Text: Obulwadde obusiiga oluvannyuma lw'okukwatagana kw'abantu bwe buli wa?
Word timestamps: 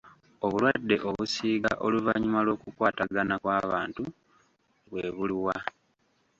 Obulwadde 0.45 0.95
obusiiga 1.09 1.71
oluvannyuma 1.85 2.39
lw'okukwatagana 2.45 3.35
kw'abantu 3.41 4.03
bwe 4.89 5.05
buli 5.15 5.35
wa? 5.45 5.57